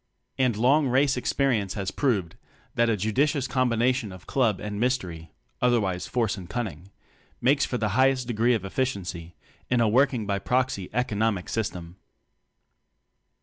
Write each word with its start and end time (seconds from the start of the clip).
And 0.35 0.57
long 0.57 0.87
race 0.87 1.15
ex 1.15 1.31
perience 1.31 1.73
has 1.73 1.91
proved 1.91 2.35
that 2.73 2.89
a 2.89 2.97
judicious 2.97 3.47
combination 3.47 4.11
of 4.11 4.25
club 4.25 4.59
and 4.59 4.79
mystery 4.79 5.29
(otherwise 5.61 6.07
force 6.07 6.37
and 6.37 6.49
cunning) 6.49 6.89
makes 7.39 7.65
for 7.65 7.77
the 7.77 7.89
highest 7.89 8.25
degree 8.25 8.55
of 8.55 8.65
efficiency 8.65 9.35
in 9.69 9.79
a 9.79 9.87
Working 9.87 10.25
by 10.25 10.39
Proxy 10.39 10.89
economic 10.91 11.45
sys 11.45 11.71
tem. 11.71 11.97